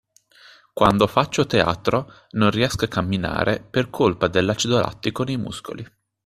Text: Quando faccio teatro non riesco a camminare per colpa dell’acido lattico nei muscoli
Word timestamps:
Quando 0.73 1.05
faccio 1.05 1.45
teatro 1.45 2.11
non 2.31 2.49
riesco 2.49 2.85
a 2.85 2.87
camminare 2.87 3.59
per 3.61 3.91
colpa 3.91 4.27
dell’acido 4.27 4.79
lattico 4.79 5.23
nei 5.23 5.37
muscoli 5.37 5.85